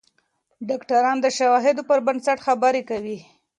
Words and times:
ډاکتران 0.69 1.15
د 1.21 1.25
شواهدو 1.37 1.81
پر 1.89 1.99
بنسټ 2.05 2.37
خبرې 2.47 2.81
کوي. 2.89 3.17